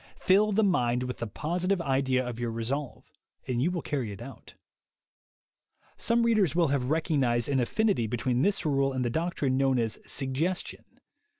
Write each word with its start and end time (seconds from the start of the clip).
Fill 0.15 0.51
the 0.51 0.63
mind 0.63 1.03
with 1.03 1.17
the 1.19 1.27
positive 1.27 1.79
idea 1.79 2.27
of 2.27 2.39
your 2.39 2.49
resolve, 2.49 3.11
and 3.47 3.61
you 3.61 3.69
will 3.69 3.83
carry 3.83 4.11
it 4.11 4.19
out. 4.19 4.55
Some 5.95 6.23
readers 6.23 6.55
will 6.55 6.69
have 6.69 6.89
recognized 6.89 7.47
an 7.47 7.59
affinity 7.59 8.07
between 8.07 8.41
this 8.41 8.65
rule 8.65 8.93
and 8.93 9.05
the 9.05 9.11
doctrine 9.11 9.57
known 9.57 9.77
as 9.77 9.99
"sug 10.03 10.33
gestion." 10.33 10.83